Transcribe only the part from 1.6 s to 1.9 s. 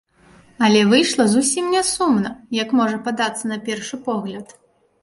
не